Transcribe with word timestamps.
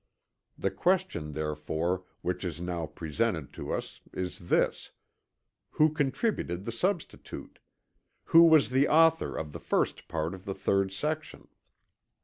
The 0.57 0.71
question 0.71 1.33
therefore 1.33 2.05
which 2.23 2.43
is 2.43 2.59
now 2.59 2.87
presented 2.87 3.53
to 3.53 3.71
us 3.71 4.01
is 4.11 4.39
this, 4.49 4.93
Who 5.73 5.91
contributed 5.93 6.65
the 6.65 6.71
substitute? 6.71 7.59
Who 8.23 8.45
was 8.45 8.69
the 8.71 8.87
author 8.87 9.37
of 9.37 9.51
the 9.51 9.59
first 9.59 10.07
part 10.07 10.33
of 10.33 10.45
the 10.45 10.55
3d 10.55 10.91
section? 10.91 11.49